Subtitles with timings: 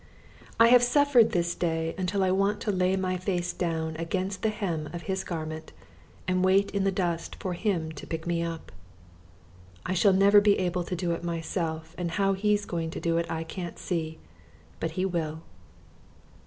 [0.59, 4.49] I have suffered this day until I want to lay my face down against the
[4.49, 5.73] hem of His garment
[6.27, 8.71] and wait in the dust for Him to pick me up.
[9.85, 13.17] I shall never be able to do it myself, and how He's going to do
[13.17, 14.17] it I can't see,
[14.79, 15.43] but He will.